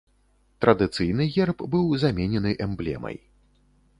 [0.63, 3.17] Традыцыйны герб быў заменены эмблемай.